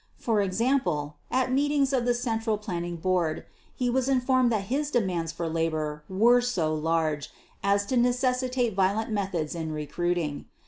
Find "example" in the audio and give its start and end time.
0.41-1.17